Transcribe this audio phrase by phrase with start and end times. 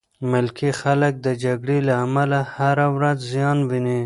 [0.31, 3.99] ملکي خلک د جګړې له امله هره ورځ زیان ویني.